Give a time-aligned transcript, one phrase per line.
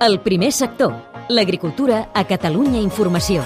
[0.00, 0.94] El primer sector,
[1.28, 3.42] l'agricultura a Catalunya Informació.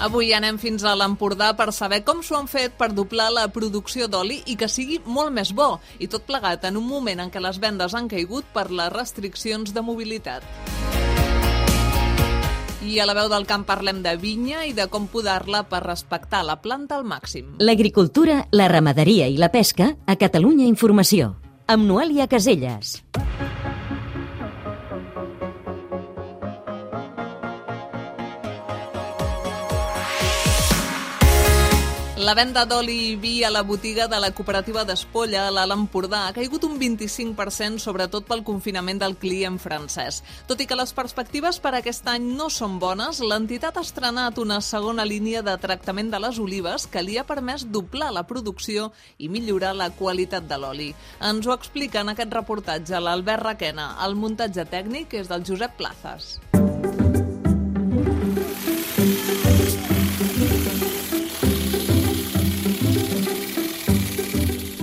[0.00, 4.08] Avui anem fins a l'Empordà per saber com s'ho han fet per doblar la producció
[4.08, 7.42] d'oli i que sigui molt més bo, i tot plegat en un moment en què
[7.44, 10.40] les vendes han caigut per les restriccions de mobilitat.
[12.80, 16.40] I a la veu del camp parlem de vinya i de com podar-la per respectar
[16.48, 17.58] la planta al màxim.
[17.60, 21.34] L'agricultura, la ramaderia i la pesca a Catalunya Informació.
[21.68, 23.02] Amb Noelia Caselles.
[32.20, 36.26] La venda d'oli i vi a la botiga de la cooperativa d'Espolla, a l'Alt Empordà,
[36.28, 40.18] ha caigut un 25%, sobretot pel confinament del client francès.
[40.50, 44.60] Tot i que les perspectives per aquest any no són bones, l'entitat ha estrenat una
[44.60, 49.32] segona línia de tractament de les olives que li ha permès doblar la producció i
[49.32, 50.92] millorar la qualitat de l'oli.
[51.24, 53.94] Ens ho explica en aquest reportatge l'Albert Raquena.
[54.04, 56.34] El muntatge tècnic és del Josep Plazas.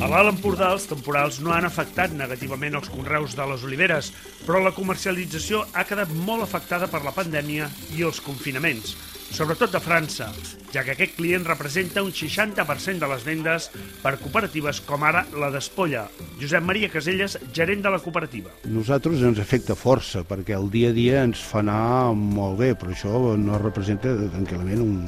[0.08, 4.14] A l'Alt Empordà els temporals no han afectat negativament els conreus de les oliveres,
[4.46, 8.94] però la comercialització ha quedat molt afectada per la pandèmia i els confinaments,
[9.36, 10.30] sobretot de França,
[10.72, 13.68] ja que aquest client representa un 60% de les vendes
[14.00, 16.08] per cooperatives com ara la d'Espolla.
[16.40, 18.56] Josep Maria Caselles, gerent de la cooperativa.
[18.64, 22.96] Nosaltres ens afecta força, perquè el dia a dia ens fa anar molt bé, però
[22.96, 25.00] això no representa tranquil·lament un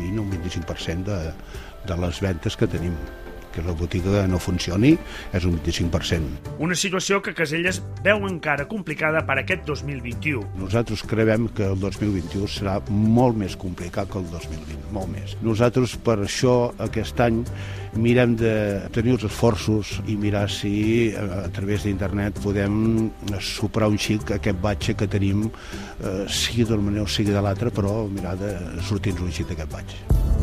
[0.00, 1.34] 20 o un 25% de,
[1.92, 2.96] de les ventes que tenim
[3.54, 4.94] que la botiga no funcioni
[5.36, 6.54] és un 25%.
[6.62, 10.44] Una situació que Caselles veu encara complicada per aquest 2021.
[10.60, 15.36] Nosaltres creiem que el 2021 serà molt més complicat que el 2020, molt més.
[15.44, 17.42] Nosaltres per això aquest any
[17.96, 18.54] mirem de
[18.94, 23.10] tenir els esforços i mirar si a, a través d'internet podem
[23.42, 25.48] superar un xic aquest batxe que tenim,
[26.00, 28.54] eh, sigui d'una manera o sigui de l'altra, però mirar de
[28.86, 30.39] sortir-nos un xic d'aquest batxe.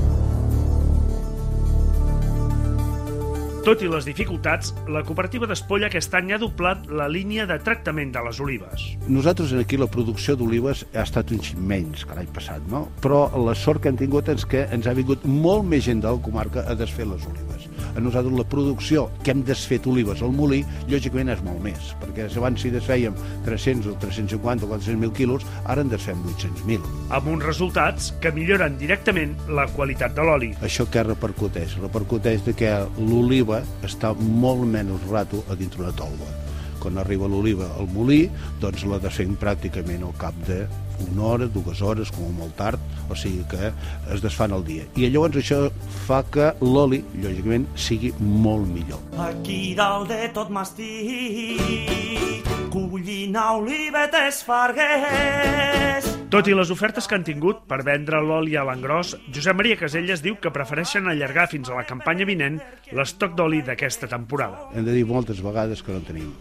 [3.68, 8.14] Tot i les dificultats, la cooperativa d'Espolla aquest any ha doblat la línia de tractament
[8.16, 8.86] de les olives.
[9.12, 12.86] Nosaltres aquí la producció d'olives ha estat un xic menys que l'any passat, no?
[13.04, 16.08] però la sort que hem tingut és que ens ha vingut molt més gent de
[16.08, 17.57] la comarca a desfer les olives.
[17.98, 22.28] A nosaltres la producció que hem desfet olives al molí, lògicament és molt més, perquè
[22.38, 26.86] abans si desfèiem 300 o 350 o 400.000 quilos, ara en desfem 800.000.
[27.18, 30.54] Amb uns resultats que milloren directament la qualitat de l'oli.
[30.62, 31.80] Això què repercuteix?
[31.82, 36.47] Repercuteix de que l'oliva està molt menys rato a dintre una tolva.
[36.82, 38.26] Quan arriba l'oliva al molí,
[38.62, 40.66] doncs la desfem pràcticament al cap de
[41.12, 43.72] una hora, dues hores, com molt tard, o sigui que
[44.14, 44.88] es desfan al dia.
[44.98, 45.68] I llavors això
[46.08, 49.02] fa que l'oli, lògicament, sigui molt millor.
[49.30, 56.17] Aquí dalt de tot m'estic, collint olivetes farguers.
[56.28, 60.20] Tot i les ofertes que han tingut per vendre l'oli a l'engròs, Josep Maria Caselles
[60.20, 62.58] diu que prefereixen allargar fins a la campanya vinent
[62.98, 64.66] l'estoc d'oli d'aquesta temporada.
[64.76, 66.34] Hem de dir moltes vegades que no en tenim.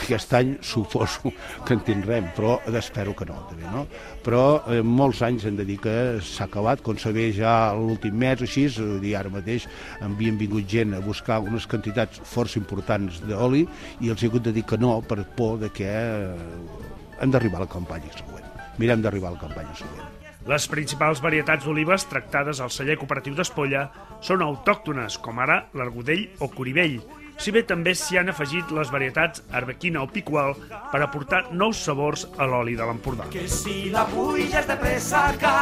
[0.00, 1.30] Aquest any suposo
[1.62, 3.84] que en tindrem, però espero que no, també, no?
[4.26, 8.42] Però eh, molts anys hem de dir que s'ha acabat, com ve ja l'últim mes
[8.42, 8.66] o així,
[8.98, 9.68] dir, ara mateix
[10.02, 13.62] havien vingut gent a buscar unes quantitats força importants d'oli
[14.00, 16.34] i els he hagut de dir que no per por de que eh,
[17.22, 18.39] hem d'arribar a la campanya següent.
[18.80, 20.18] Mirem d'arribar a la campanya següent.
[20.48, 23.82] Les principals varietats d'olives tractades al celler cooperatiu d'Espolla
[24.24, 26.96] són autòctones, com ara l'argudell o coribell,
[27.40, 30.54] si bé també s'hi han afegit les varietats arbequina o picual
[30.92, 33.28] per aportar nous sabors a l'oli de l'Empordà.
[33.32, 35.54] Que si la puges de pressa que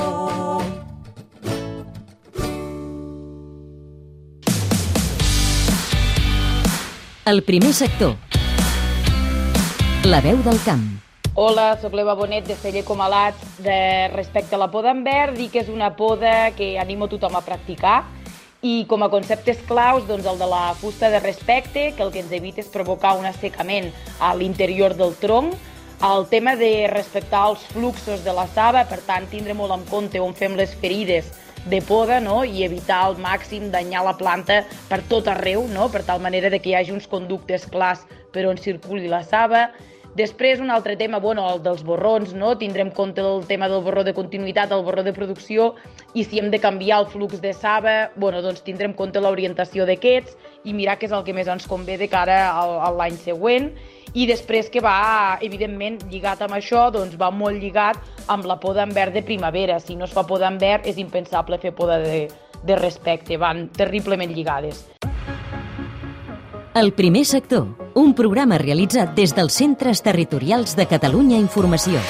[7.26, 8.25] El primer sector.
[10.06, 10.83] La veu del camp.
[11.34, 13.41] Hola, sóc l'Eva Bonet de Celler Comalat.
[13.59, 17.34] De, respecte a la poda en verd, dic que és una poda que animo tothom
[17.34, 18.05] a practicar
[18.62, 22.23] i com a conceptes claus, doncs el de la fusta de respecte, que el que
[22.23, 23.88] ens evita és provocar un assecament
[24.23, 25.56] a l'interior del tronc,
[26.06, 30.23] el tema de respectar els fluxos de la saba, per tant, tindre molt en compte
[30.23, 31.32] on fem les ferides
[31.67, 32.44] de poda no?
[32.44, 35.91] i evitar al màxim danyar la planta per tot arreu, no?
[35.91, 39.67] per tal manera de que hi hagi uns conductes clars per on circuli la saba.
[40.16, 42.54] Després, un altre tema, bueno, el dels borrons, no?
[42.56, 45.74] tindrem compte el tema del borró de continuïtat, el borró de producció,
[46.16, 50.64] i si hem de canviar el flux de saba, bueno, doncs tindrem compte l'orientació d'aquests
[50.64, 53.68] i mirar què és el que més ens convé de cara a l'any següent
[54.16, 58.00] i després que va, evidentment, lligat amb això, doncs va molt lligat
[58.32, 59.76] amb la poda en verd de primavera.
[59.84, 62.22] Si no es fa poda en verd, és impensable fer poda de,
[62.64, 64.86] de respecte, van terriblement lligades.
[66.76, 67.62] El primer sector,
[67.94, 72.05] un programa realitzat des dels Centres Territorials de Catalunya Informació.